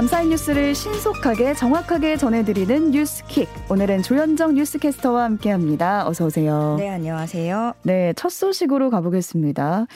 [0.00, 3.46] 밤사이 뉴스를 신속하게 정확하게 전해드리는 뉴스킥.
[3.68, 6.08] 오늘은 조현정 뉴스캐스터와 함께합니다.
[6.08, 6.76] 어서 오세요.
[6.78, 7.74] 네, 안녕하세요.
[7.82, 9.86] 네, 첫 소식으로 가보겠습니다.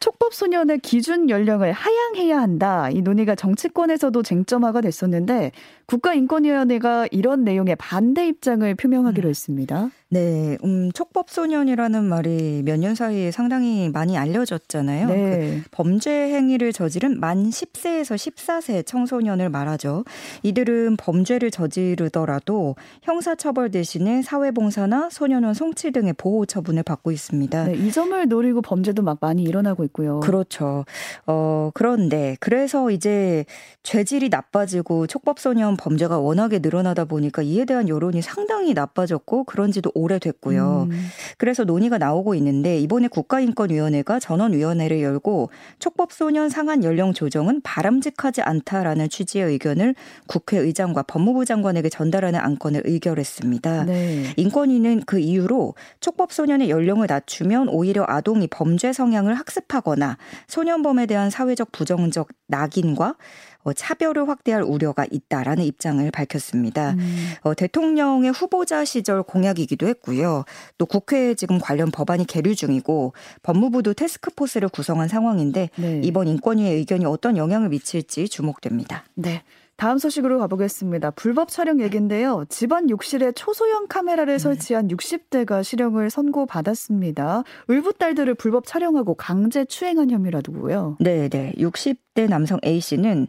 [0.00, 2.88] 촉법 소년의 기준 연령을 하향해야 한다.
[2.90, 5.52] 이 논의가 정치권에서도 쟁점화가 됐었는데
[5.84, 9.30] 국가인권위원회가 이런 내용의 반대 입장을 표명하기로 음.
[9.30, 9.90] 했습니다.
[10.12, 15.06] 네, 음, 촉법소년이라는 말이 몇 년 사이에 상당히 많이 알려졌잖아요.
[15.06, 15.14] 네.
[15.62, 20.04] 그 범죄 행위를 저지른 만 10세에서 14세 청소년을 말하죠.
[20.42, 27.64] 이들은 범죄를 저지르더라도 형사처벌 대신에 사회봉사나 소년원 송치 등의 보호 처분을 받고 있습니다.
[27.66, 30.20] 네, 이 점을 노리고 범죄도 막 많이 일어나고 있고요.
[30.20, 30.84] 그렇죠.
[31.26, 33.44] 어, 그런데 그래서 이제
[33.84, 40.88] 죄질이 나빠지고 촉법소년 범죄가 워낙에 늘어나다 보니까 이에 대한 여론이 상당히 나빠졌고 그런지도 오래됐고요.
[40.90, 41.06] 음.
[41.38, 49.46] 그래서 논의가 나오고 있는데 이번에 국가인권위원회가 전원위원회를 열고 촉법소년 상한 연령 조정은 바람직하지 않다라는 취지의
[49.46, 49.94] 의견을
[50.26, 53.84] 국회의장과 법무부 장관에게 전달하는 안건을 의결했습니다.
[53.84, 54.32] 네.
[54.36, 62.28] 인권위는 그 이유로 촉법소년의 연령을 낮추면 오히려 아동이 범죄 성향을 학습하거나 소년범에 대한 사회적 부정적
[62.48, 63.16] 낙인과
[63.64, 66.92] 어, 차별을 확대할 우려가 있다라는 입장을 밝혔습니다.
[66.92, 67.30] 음.
[67.42, 70.44] 어, 대통령의 후보자 시절 공약이기도 했고요.
[70.78, 76.00] 또 국회에 지금 관련 법안이 계류 중이고 법무부도 테스크포스를 구성한 상황인데 네.
[76.02, 79.04] 이번 인권위의 의견이 어떤 영향을 미칠지 주목됩니다.
[79.14, 79.42] 네.
[79.76, 81.10] 다음 소식으로 가보겠습니다.
[81.12, 82.44] 불법 촬영 얘기인데요.
[82.48, 84.38] 집안 욕실에 초소형 카메라를 네.
[84.38, 87.42] 설치한 60대가 실형을 선고받았습니다.
[87.68, 90.98] 의붓 딸들을 불법 촬영하고 강제 추행한 혐의라고요.
[91.00, 91.52] 네, 네.
[91.56, 93.26] 60대 남성 A 씨는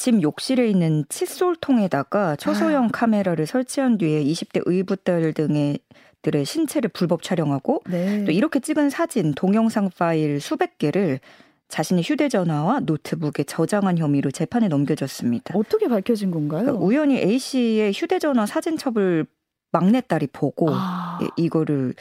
[0.00, 2.88] 집 욕실에 있는 칫솔통에다가 초소형 아.
[2.90, 5.78] 카메라를 설치한 뒤에 20대 의붓딸 등의
[6.22, 8.24] 들의 신체를 불법 촬영하고 네.
[8.24, 11.20] 또 이렇게 찍은 사진, 동영상 파일 수백 개를
[11.68, 15.52] 자신의 휴대전화와 노트북에 저장한 혐의로 재판에 넘겨졌습니다.
[15.54, 16.62] 어떻게 밝혀진 건가요?
[16.62, 19.26] 그러니까 우연히 A 씨의 휴대전화 사진첩을
[19.70, 21.18] 막내딸이 보고 아.
[21.36, 21.92] 이거를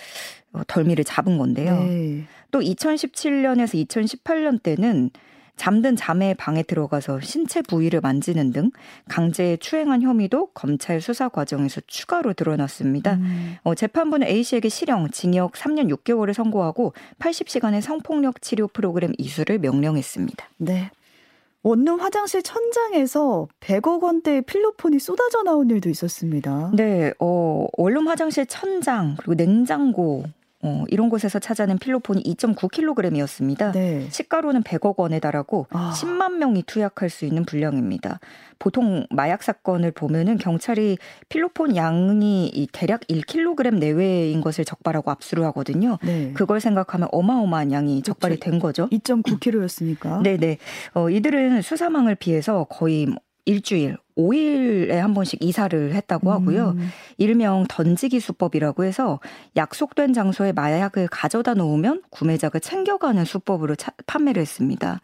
[0.53, 1.83] 어, 덜미를 잡은 건데요.
[1.83, 2.23] 네.
[2.51, 5.11] 또 2017년에서 2018년 때는
[5.59, 8.71] 잠든 자매의 방에 들어가서 신체 부위를 만지는 등
[9.09, 13.15] 강제 추행한 혐의도 검찰 수사 과정에서 추가로 드러났습니다.
[13.15, 13.57] 음.
[13.63, 20.47] 어, 재판부는 A 씨에게 실형, 징역 3년 6개월을 선고하고 80시간의 성폭력 치료 프로그램 이수를 명령했습니다.
[20.59, 20.91] 네.
[21.61, 26.71] 원룸 화장실 천장에서 100억 원대의 필로폰이 쏟아져 나온 일도 있었습니다.
[26.73, 30.23] 네, 어, 원룸 화장실 천장, 그리고 냉장고,
[30.61, 33.71] 어, 이런 곳에서 찾아낸 필로폰이 2.9kg이었습니다.
[33.71, 34.07] 네.
[34.09, 35.93] 시가로는 100억 원에 달하고 아.
[35.95, 38.19] 10만 명이 투약할 수 있는 분량입니다.
[38.59, 40.97] 보통 마약 사건을 보면은 경찰이
[41.29, 45.97] 필로폰 양이 대략 1kg 내외인 것을 적발하고 압수를 하거든요.
[46.03, 46.33] 네.
[46.33, 48.51] 그걸 생각하면 어마어마한 양이 적발이 그렇죠.
[48.51, 48.89] 된 거죠.
[48.89, 50.23] 2.9kg였으니까.
[50.23, 50.57] 네네.
[50.93, 53.07] 어, 이들은 수사망을 피해서 거의
[53.49, 56.75] 일주일, 5일에 한 번씩 이사를 했다고 하고요.
[56.77, 56.89] 음.
[57.17, 59.19] 일명 던지기 수법이라고 해서
[59.55, 65.01] 약속된 장소에 마약을 가져다 놓으면 구매자가 챙겨가는 수법으로 차, 판매를 했습니다.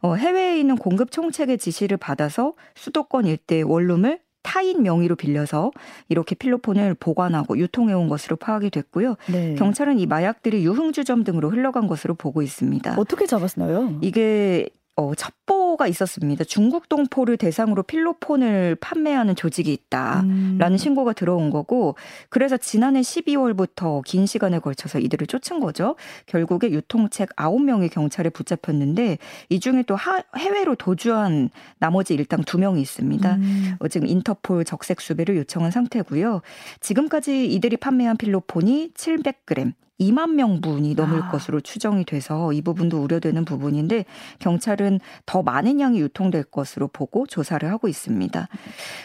[0.00, 5.70] 어, 해외에 있는 공급 총책의 지시를 받아서 수도권 일대 원룸을 타인 명의로 빌려서
[6.08, 9.14] 이렇게 필로폰을 보관하고 유통해온 것으로 파악이 됐고요.
[9.30, 9.54] 네.
[9.54, 12.96] 경찰은 이 마약들이 유흥주점 등으로 흘러간 것으로 보고 있습니다.
[12.98, 13.98] 어떻게 잡았나요?
[14.02, 16.44] 이게 어, 첩보가 있었습니다.
[16.44, 20.76] 중국 동포를 대상으로 필로폰을 판매하는 조직이 있다라는 음.
[20.76, 21.96] 신고가 들어온 거고
[22.28, 25.96] 그래서 지난해 12월부터 긴 시간에 걸쳐서 이들을 쫓은 거죠.
[26.26, 29.18] 결국에 유통책 9명이 경찰에 붙잡혔는데
[29.48, 33.34] 이 중에 또 하, 해외로 도주한 나머지 일당 2명이 있습니다.
[33.34, 33.76] 음.
[33.80, 36.40] 어, 지금 인터폴 적색 수배를 요청한 상태고요.
[36.78, 41.30] 지금까지 이들이 판매한 필로폰이 700g, 2만 명분이 넘을 아.
[41.30, 44.04] 것으로 추정이 돼서 이 부분도 우려되는 부분인데
[44.38, 48.48] 경찰은 더 많은 양이 유통될 것으로 보고 조사를 하고 있습니다.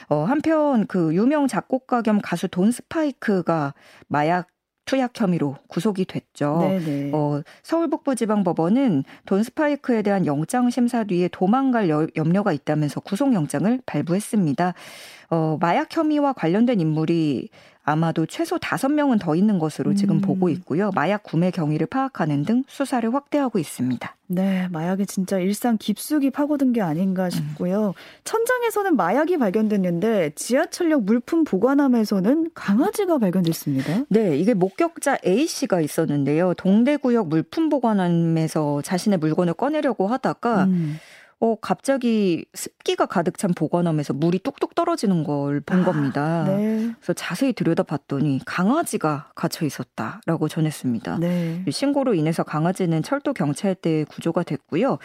[0.09, 3.73] 어, 한편 그 유명 작곡가 겸 가수 돈 스파이크가
[4.07, 4.47] 마약
[4.89, 6.57] 투약 혐의로 구속이 됐죠.
[6.61, 7.11] 네네.
[7.13, 14.73] 어, 서울북부지방법원은 돈 스파이크에 대한 영장 심사 뒤에 도망갈 여, 염려가 있다면서 구속영장을 발부했습니다.
[15.29, 17.49] 어, 마약 혐의와 관련된 인물이
[17.89, 20.21] 아마도 최소 다섯 명은 더 있는 것으로 지금 음.
[20.21, 20.91] 보고 있고요.
[20.93, 24.15] 마약 구매 경위를 파악하는 등 수사를 확대하고 있습니다.
[24.27, 27.29] 네, 마약이 진짜 일상 깊숙이 파고든 게 아닌가 음.
[27.31, 27.87] 싶고요.
[27.87, 27.93] 음.
[28.23, 34.05] 천장에서는 마약이 발견됐는데 지하철역 물품 보관함에서는 강아지가 발견됐습니다.
[34.09, 36.53] 네, 이게 목격자 A 씨가 있었는데요.
[36.55, 40.99] 동대구역 물품 보관함에서 자신의 물건을 꺼내려고 하다가 음.
[41.41, 46.43] 어, 갑자기 습기가 가득 찬 보관함에서 물이 뚝뚝 떨어지는 걸본 아, 겁니다.
[46.45, 46.91] 네.
[46.99, 51.19] 그래서 자세히 들여다봤더니 강아지가 갇혀 있었다라고 전했습니다.
[51.19, 51.63] 네.
[51.69, 54.97] 신고로 인해서 강아지는 철도 경찰대에 구조가 됐고요.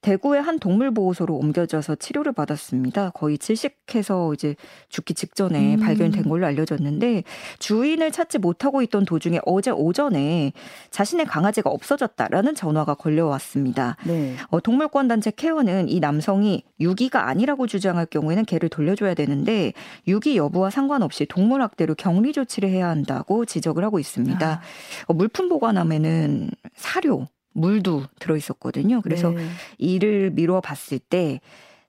[0.00, 3.10] 대구의 한 동물보호소로 옮겨져서 치료를 받았습니다.
[3.10, 4.54] 거의 질식해서 이제
[4.88, 5.80] 죽기 직전에 음.
[5.80, 7.24] 발견된 걸로 알려졌는데
[7.58, 10.52] 주인을 찾지 못하고 있던 도중에 어제 오전에
[10.90, 13.96] 자신의 강아지가 없어졌다라는 전화가 걸려왔습니다.
[14.06, 14.36] 네.
[14.50, 19.72] 어, 동물권 단체 케어는 이 남성이 유기가 아니라고 주장할 경우에는 개를 돌려줘야 되는데
[20.06, 24.48] 유기 여부와 상관없이 동물학대로 격리 조치를 해야 한다고 지적을 하고 있습니다.
[24.48, 24.60] 아.
[25.06, 27.26] 어, 물품 보관함에는 사료
[27.60, 29.00] 물도 들어 있었거든요.
[29.02, 29.46] 그래서 네.
[29.78, 31.40] 이를 미뤄 봤을 때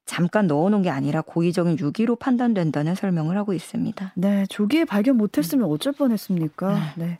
[0.06, 4.14] 잠깐 넣어놓은 게 아니라 고의적인 유기로 판단된다는 설명을 하고 있습니다.
[4.16, 6.94] 네, 조기에 발견 못했으면 어쩔 뻔했습니까?
[6.96, 7.20] 네.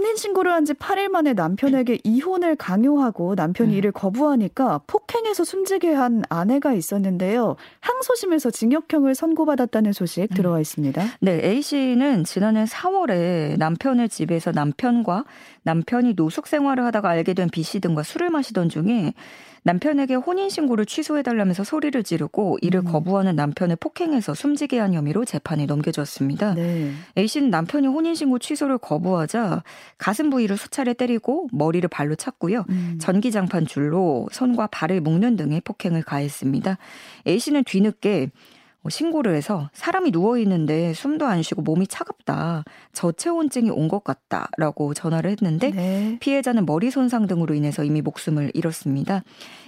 [0.00, 0.10] 네.
[0.10, 3.78] 혼인신고를 한 지 8일 만에 남편에게 이혼을 강요하고 남편이 음.
[3.78, 7.56] 이를 거부하니까 폭행해서 숨지게 한 아내가 있었는데요.
[7.80, 10.34] 항소심에서 징역형을 선고받았다는 소식 음.
[10.34, 11.02] 들어와 있습니다.
[11.20, 15.24] 네, A씨는 지난해 4월에 남편을 집에서 남편과
[15.62, 19.14] 남편이 노숙 생활을 하다가 알게 된 B씨 등과 술을 마시던 중에
[19.62, 22.84] 남편에게 혼인신고를 취소해달라면서 소리를 지르고 이를 음.
[22.84, 26.54] 거부하는 남편을 폭행해서 숨지게 한 혐의로 재판에 넘겨졌습니다.
[26.54, 26.92] 네.
[27.18, 29.62] A씨는 남편이 혼인신고 취소를 거부하자
[29.98, 32.64] 가슴 부위를 수차례 때리고 머리를 발로 찼고요.
[32.68, 32.98] 음.
[33.00, 36.78] 전기장판 줄로 손과 발을 묶는 등의 폭행을 가했습니다.
[37.26, 38.30] A씨는 뒤늦게 뭐
[38.88, 42.64] 신고를 해서 사람이 누워 있는데 숨도 안 쉬고 몸이 차갑다.
[42.92, 46.16] 저체온증이 온 것 같다 라고 전화를 했는데 네.
[46.20, 49.24] 피해자는 머리 손상 등으로 인해서 이미 목숨을 잃었습니다.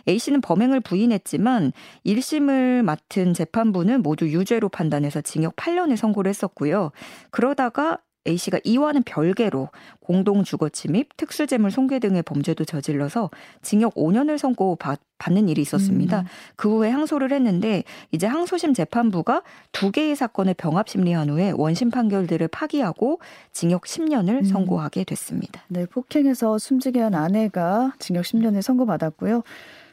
[0.08, 1.72] A 씨는 범행을 부인했지만
[2.06, 6.92] 1심을 맡은 재판부는 모두 유죄로 판단해서 징역 8년을 선고를 했었고요.
[7.30, 9.68] 그러다가 A씨가 이와는 별개로
[10.00, 13.30] 공동 주거 침입, 특수재물 손괴 등의 범죄도 저질러서
[13.62, 14.76] 징역 5년을 선고
[15.18, 16.20] 받는 일이 있었습니다.
[16.20, 16.24] 음.
[16.56, 19.42] 그 후에 항소를 했는데 이제 항소심 재판부가
[19.72, 23.20] 두 개의 사건을 병합 심리한 후에 원심 판결들을 파기하고
[23.52, 24.44] 징역 10년을 음.
[24.44, 25.62] 선고하게 됐습니다.
[25.68, 29.42] 네, 폭행해서 숨지게 한 아내가 징역 10년을 선고받았고요.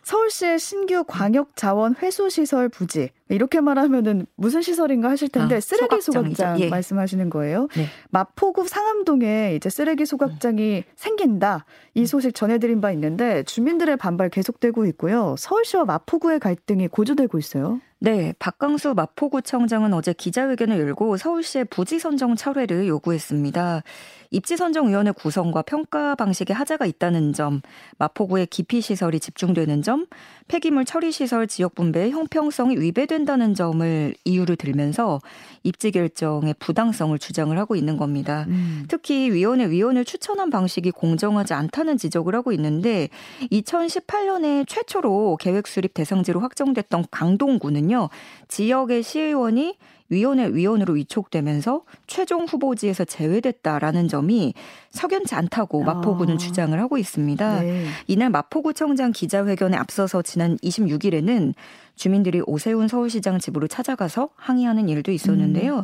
[0.03, 6.01] 서울시의 신규 광역 자원 회수 시설 부지 이렇게 말하면은 무슨 시설인가 하실 텐데 아, 쓰레기
[6.01, 6.69] 소각장 예.
[6.69, 7.67] 말씀하시는 거예요.
[7.75, 7.85] 네.
[8.09, 10.91] 마포구 상암동에 이제 쓰레기 소각장이 음.
[10.95, 11.65] 생긴다.
[11.93, 15.35] 이 소식 전해드린 바 있는데 주민들의 반발 계속되고 있고요.
[15.37, 17.79] 서울시와 마포구의 갈등이 고조되고 있어요.
[18.01, 23.83] 네, 박광수 마포구청장은 어제 기자회견을 열고 서울시의 부지 선정 철회를 요구했습니다.
[24.31, 27.61] 입지 선정 위원회 구성과 평가 방식에 하자가 있다는 점,
[27.97, 30.05] 마포구의 기피 시설이 집중되는 점,
[30.47, 35.19] 폐기물 처리 시설 지역 분배의 형평성이 위배 된다는 점을 이유를 들면서
[35.63, 38.45] 입지 결정의 부당성을 주장을 하고 있는 겁니다.
[38.47, 38.85] 음.
[38.87, 43.09] 특히 위원회 위원을 추천한 방식이 공정하지 않다는 지적을 하고 있는데
[43.51, 48.09] 2018년에 최초로 계획 수립 대상지로 확정됐던 강동구는요.
[48.47, 49.75] 지역의 시의원이
[50.09, 54.53] 위원회 위원으로 위촉되면서 최종 후보지에서 제외됐다라는 점이
[54.91, 56.37] 석연치 않다고 마포구는 아.
[56.37, 57.61] 주장을 하고 있습니다.
[57.61, 57.85] 네.
[58.07, 61.53] 이날 마포구청장 기자회견에 앞서서 지난 26일에는
[61.95, 65.79] 주민들이 오세훈 서울시장 집으로 찾아가서 항의하는 일도 있었는데요.
[65.79, 65.83] 음.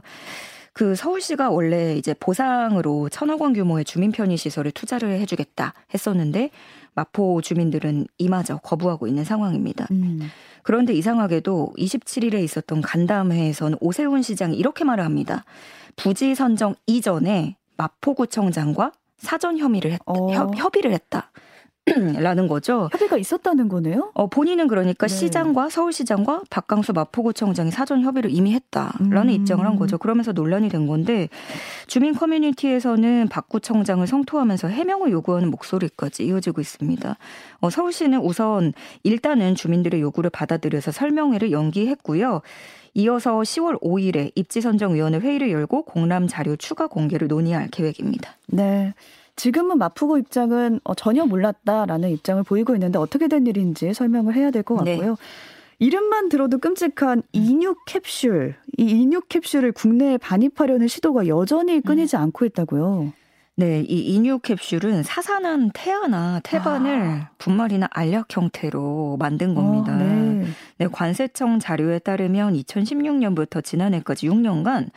[0.76, 6.50] 그 서울시가 원래 이제 보상으로 천억 원 규모의 주민 편의 시설을 투자를 해주겠다 했었는데
[6.96, 9.88] 마포 주민들은 이마저 거부하고 있는 상황입니다.
[9.92, 10.20] 음.
[10.64, 15.46] 그런데 이상하게도 27일에 있었던 간담회에서는 오세훈 시장이 이렇게 말을 합니다.
[15.96, 20.30] 부지 선정 이전에 마포구청장과 사전 혐의를 했, 어.
[20.30, 21.32] 협의를 했다.
[22.20, 22.90] 라는 거죠.
[22.92, 24.12] 협의가 있었다는 거네요.
[24.16, 25.16] 어, 본인은 그러니까 네.
[25.16, 29.30] 시장과 서울시장과 박강수 마포구청장이 사전 협의를 이미 했다라는 음.
[29.30, 30.00] 입장을 한 거죠.
[30.00, 31.30] 그러면서 논란이 된 건데
[31.86, 37.18] 주민 커뮤니티에서는 박 구청장을 성토하면서 해명을 요구하는 목소리까지 이어지고 있습니다.
[37.62, 38.74] 어, 서울시는 우선
[39.04, 42.42] 일단은 주민들의 요구를 받아들여서 설명회를 연기했고요.
[42.96, 48.38] 이어서 10월 5일에 입지선정위원회 회의를 열고 공람 자료 추가 공개를 논의할 계획입니다.
[48.48, 48.94] 네.
[49.36, 54.84] 지금은 마푸고 입장은 어, 전혀 몰랐다라는 입장을 보이고 있는데 어떻게 된 일인지 설명을 해야 될것
[54.84, 54.96] 네.
[54.96, 55.12] 같고요.
[55.12, 55.18] 네.
[55.80, 58.56] 이름만 들어도 끔찍한 인육 캡슐.
[58.78, 62.22] 이 인육 캡슐을 국내에 반입하려는 시도가 여전히 끊이지 음.
[62.22, 63.12] 않고 있다고요.
[63.58, 67.30] 네, 이 인육 캡슐은 사산한 태아나 태반을 아.
[67.38, 69.94] 분말이나 알약 형태로 만든 겁니다.
[69.94, 70.46] 어, 네.
[70.78, 74.90] 네, 관세청 자료에 따르면 2016년부터 지난해까지 6년간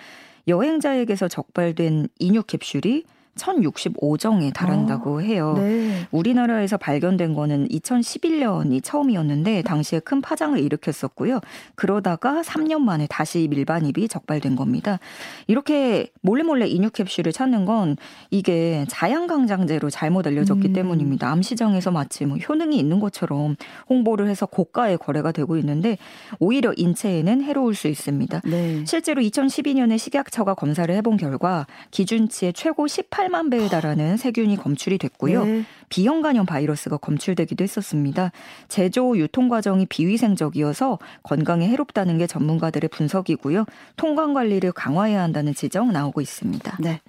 [0.49, 3.05] 여행자에게서 적발된 인육 캡슐이
[3.39, 5.55] 1065정에 달한다고 아, 해요.
[5.57, 6.07] 네.
[6.11, 11.41] 우리나라에서 발견된 거는 2011년이 처음이었는데 당시에 큰 파장을 일으켰었고요.
[11.75, 14.99] 그러다가 3년 만에 다시 밀반입이 적발된 겁니다.
[15.47, 17.97] 이렇게 몰래 몰래 인육 캡슐을 찾는 건
[18.31, 20.73] 이게 자양강장제로 잘못 알려졌기 음.
[20.73, 21.31] 때문입니다.
[21.31, 23.57] 암시장에서 마치 뭐 효능이 있는 것처럼
[23.89, 25.97] 홍보를 해서 고가의 거래가 되고 있는데
[26.39, 28.43] 오히려 인체에는 해로울 수 있습니다.
[28.45, 28.85] 네.
[28.87, 35.45] 실제로 2012년에 식약처가 검사를 해본 결과 기준치의 최고 18 18만 배에 달하는 세균이 검출이 됐고요.
[35.45, 35.65] 네.
[35.89, 38.33] 비형 간염 바이러스가 검출되기도 했었습니다.
[38.69, 43.65] 제조 유통 과정이 비위생적이어서 건강에 해롭다는 게 전문가들의 분석이고요.
[43.97, 46.79] 통관 관리를 강화해야 한다는 지적 나오고 있습니다.
[46.81, 47.01] 네.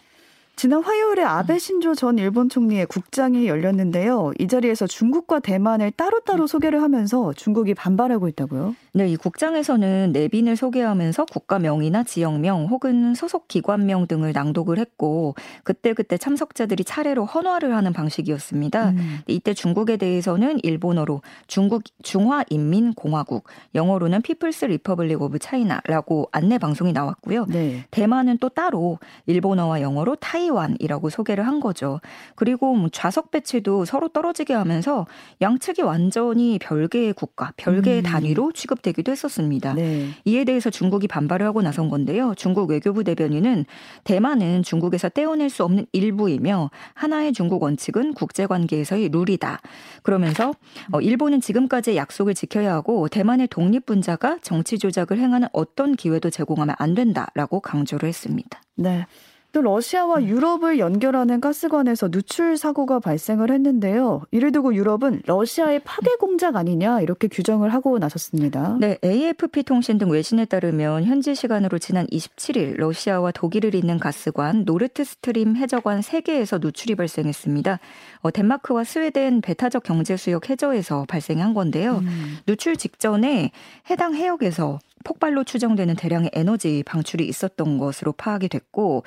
[0.60, 4.34] 지난 화요일에 아베 신조 전 일본 총리의 국장이 열렸는데요.
[4.39, 8.75] 이 자리에서 중국과 대만을 따로따로 소개를 하면서 중국이 반발하고 있다고요?
[8.92, 16.84] 네, 이 국장에서는 내빈을 소개하면서 국가명이나 지역명 혹은 소속 기관명 등을 낭독을 했고 그때그때 참석자들이
[16.84, 18.89] 차례로 헌화를 하는 방식이었습니다.
[18.89, 19.20] 음.
[19.28, 27.46] 이때 중국에 대해서는 일본어로 중국 중화인민공화국, 영어로는 People's Republic of China라고 안내 방송이 나왔고요.
[27.48, 27.86] 네.
[27.92, 32.00] 대만은 또 따로 일본어와 영어로 타이 타이완이라고 소개를 한 거죠.
[32.36, 35.06] 그리고 뭐 좌석 배치도 서로 떨어지게 하면서
[35.41, 38.03] 양측이 완전히 별개의 국가, 별개의 음.
[38.03, 39.74] 단위로 취급되기도 했었습니다.
[39.74, 40.10] 네.
[40.25, 42.34] 이에 대해서 중국이 반발을 하고 나선 건데요.
[42.36, 43.65] 중국 외교부 대변인은
[44.03, 49.60] 대만은 중국에서 떼어낼 수 없는 일부이며 하나의 중국 원칙은 국제관계에서의 룰이다.
[50.03, 50.53] 그러면서
[50.91, 56.96] 어, 일본은 지금까지의 약속을 지켜야 하고 대만의 독립분자가 정치 조작을 행하는 어떤 기회도 제공하면 안
[56.96, 58.62] 된다라고 강조를 했습니다.
[58.75, 59.06] 네.
[59.51, 64.22] 또 러시아와 유럽을 연결하는 가스관에서 누출 사고가 발생을 했는데요.
[64.32, 68.77] 이를 두고 유럽은 러시아의 파괴 공작 아니냐 이렇게 규정을 하고 나섰습니다.
[68.79, 75.03] 네, AFP 통신 등 외신에 따르면 현지 시간으로 지난 27일 러시아와 독일을 잇는 가스관 노르트
[75.03, 77.79] 스트림 해저관 3개에서 누출이 발생했습니다.
[78.22, 82.00] 어, 덴마크와 스웨덴 배타적 경제 수역 해저에서 발생한 건데요.
[82.03, 82.38] 음.
[82.46, 83.51] 누출 직전에
[83.89, 89.03] 해당 해역에서 폭발로 추정되는 대량의 에너지 방출이 있었던 것으로 파악이 됐고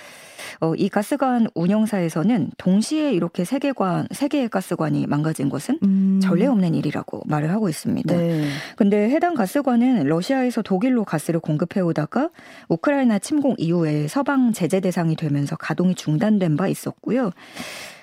[0.60, 6.20] 어, 이 가스관 운영사에서는 동시에 이렇게 세 개관 세 개의 가스관이 망가진 것은 음.
[6.22, 8.16] 전례 없는 일이라고 말을 하고 있습니다.
[8.16, 8.48] 네.
[8.76, 12.30] 근데 해당 가스관은 러시아에서 독일로 가스를 공급해 오다가
[12.68, 17.30] 우크라이나 침공 이후에 서방 제재 대상이 되면서 가동이 중단된 바 있었고요.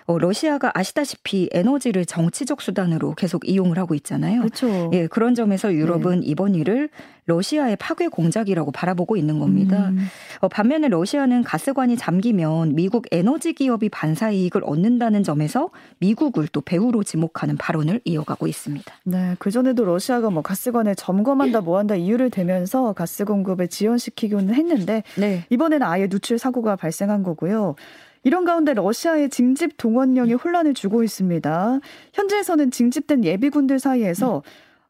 [0.10, 4.40] 어, 러시아가 아시다시피 에너지를 정치적 수단으로 계속 이용을 하고 있잖아요.
[4.40, 4.90] 그렇죠.
[4.92, 6.26] 예, 그런 점에서 유럽은 네.
[6.26, 6.90] 이번 일을
[7.28, 9.90] 러시아의 파괴 공작이라고 바라보고 있는 겁니다.
[9.90, 10.08] 음.
[10.40, 17.04] 어, 반면에 러시아는 가스관이 잠기면 미국 에너지 기업이 반사 이익을 얻는다는 점에서 미국을 또 배후로
[17.04, 18.92] 지목하는 발언을 이어가고 있습니다.
[19.04, 25.46] 네, 그 전에도 러시아가 뭐 가스관을 점검한다 뭐한다 이유를 대면서 가스 공급을 지연시키기는 했는데 네.
[25.52, 27.76] 이번에는 아예 누출 사고가 발생한 거고요.
[28.24, 31.80] 이런 가운데 러시아의 징집 동원령이 혼란을 주고 있습니다.
[32.14, 34.44] 현재에서는 징집된 예비군들 사이에서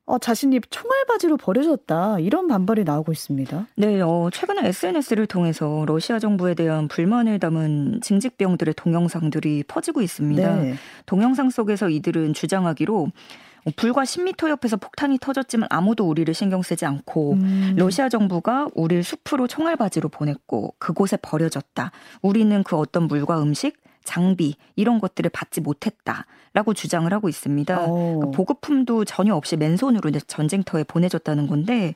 [0.10, 3.68] 어, 자신이 총알바지로 버려졌다 이런 반발이 나오고 있습니다.
[3.76, 10.56] 네, 어, 최근에 SNS를 통해서 러시아 정부에 대한 불만을 담은 징집병들의 동영상들이 퍼지고 있습니다.
[10.56, 10.74] 네.
[11.06, 13.12] 동영상 속에서 이들은 주장하기로 뭐
[13.76, 17.76] 불과 10m 옆에서 폭탄이 터졌지만 아무도 우리를 신경 쓰지 않고 음.
[17.78, 21.92] 러시아 정부가 우리를 숲으로 총알바지로 보냈고 그곳에 버려졌다.
[22.22, 27.86] 우리는 그 어떤 물과 음식 장비 이런 것들을 받지 못했다라고 주장을 하고 있습니다.
[27.86, 31.94] 그 보급품도 전혀 없이 맨손으로 전쟁터에 보내졌다는 건데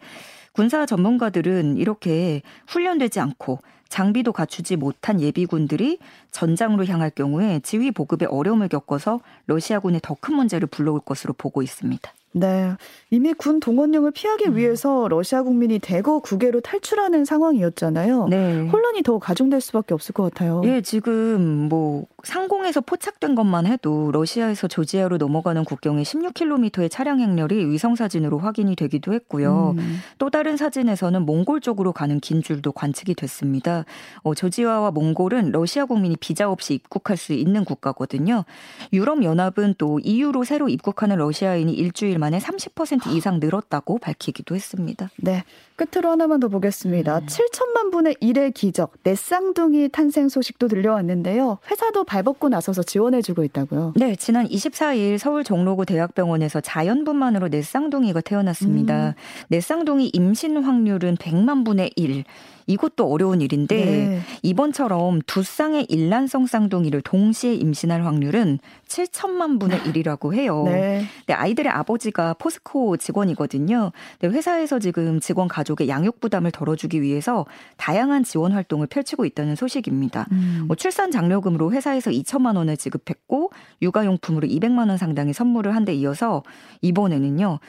[0.53, 5.99] 군사 전문가들은 이렇게 훈련되지 않고 장비도 갖추지 못한 예비군들이
[6.31, 12.11] 전장으로 향할 경우에 지휘 보급에 어려움을 겪어서 러시아군에 더 큰 문제를 불러올 것으로 보고 있습니다.
[12.35, 12.71] 네.
[13.11, 14.55] 이미 군 동원령을 피하기 음.
[14.57, 18.27] 위해서 러시아 국민이 대거 국외로 탈출하는 상황이었잖아요.
[18.29, 18.61] 네.
[18.69, 20.61] 혼란이 더 가중될 수밖에 없을 것 같아요.
[20.65, 27.95] 예, 지금 뭐 상공에서 포착된 것만 해도 러시아에서 조지아로 넘어가는 국경에 16km의 차량 행렬이 위성
[27.95, 29.75] 사진으로 확인이 되기도 했고요.
[29.77, 29.99] 음.
[30.17, 33.83] 또 다른 사진에서는 몽골 쪽으로 가는 긴 줄도 관측이 됐습니다.
[34.21, 38.45] 어, 조지아와 몽골은 러시아 국민이 비자 없이 입국할 수 있는 국가거든요.
[38.93, 45.09] 유럽 연합은 또 EU로 새로 입국하는 러시아인이 일주일 만에 30% 이상 늘었다고 밝히기도 했습니다.
[45.17, 45.43] 네.
[45.75, 47.19] 끝으로 하나만 더 보겠습니다.
[47.19, 47.25] 음.
[47.25, 51.57] 7천만 분의 1의 기적, 넷쌍둥이 탄생 소식도 들려왔는데요.
[51.69, 53.93] 회사도 발벗고 나서서 지원해주고 있다고요.
[53.95, 59.07] 네, 지난 24일 서울 종로구 대학병원에서 자연분만으로 넷쌍둥이가 태어났습니다.
[59.07, 59.13] 음.
[59.47, 62.23] 넷쌍둥이 임신 확률은 100만 분의 1.
[62.67, 64.19] 이것도 어려운 일인데 네.
[64.41, 70.63] 이번처럼 두 쌍의 일란성 쌍둥이를 동시에 임신할 확률은 7천만 분의 1이라고 해요.
[70.65, 71.05] 네.
[71.27, 73.91] 네, 아이들의 아버지가 포스코 직원이거든요.
[74.19, 77.45] 네, 회사에서 지금 직원 가족의 양육 부담을 덜어주기 위해서
[77.77, 80.25] 다양한 지원 활동을 펼치고 있다는 소식입니다.
[80.31, 80.63] 음.
[80.67, 83.51] 뭐 출산 장려금으로 회사에서 2천만 원을 지급했고
[83.81, 86.43] 육아용품으로 200만 원 상당의 선물을 한 데 이어서
[86.81, 87.59] 이번에는요.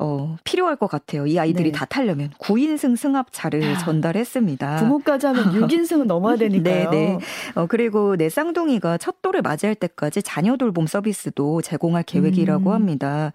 [0.00, 1.26] 어, 필요할 것 같아요.
[1.26, 1.78] 이 아이들이 네.
[1.78, 4.76] 다 타려면 9인승 승합차를 야, 전달했습니다.
[4.76, 6.90] 부모까지 하면 6인승은 넘어야 되니까요.
[6.90, 7.18] 네, 네.
[7.54, 12.74] 어, 그리고 내 쌍둥이가 첫 돌을 맞이할 때까지 자녀 돌봄 서비스도 제공할 계획이라고 음.
[12.74, 13.32] 합니다.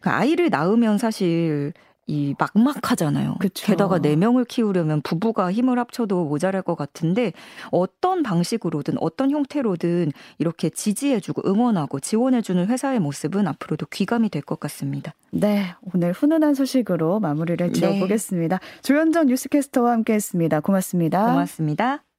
[0.00, 1.72] 그 아이를 낳으면 사실
[2.06, 3.36] 이 막막하잖아요.
[3.40, 3.66] 그쵸.
[3.66, 7.32] 게다가 네 명을 키우려면 부부가 힘을 합쳐도 모자랄 것 같은데
[7.70, 15.14] 어떤 방식으로든 어떤 형태로든 이렇게 지지해주고 응원하고 지원해주는 회사의 모습은 앞으로도 귀감이 될 것 같습니다.
[15.30, 17.72] 네, 오늘 훈훈한 소식으로 마무리를 네.
[17.72, 18.58] 지어보겠습니다.
[18.58, 18.80] 네.
[18.82, 20.60] 조현정 뉴스캐스터와 함께했습니다.
[20.60, 21.26] 고맙습니다.
[21.26, 22.13] 고맙습니다.